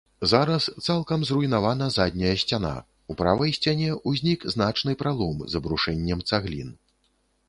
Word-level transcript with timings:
Зараз 0.29 0.63
цалкам 0.85 1.25
зруйнавана 1.29 1.89
задняя 1.97 2.31
сцяна, 2.43 2.71
у 3.13 3.15
правай 3.19 3.53
сцяне 3.57 3.89
ўзнік 4.13 4.47
значны 4.55 4.97
пралом 5.03 5.45
з 5.53 5.61
абрушэннем 5.61 6.25
цаглін. 6.33 6.73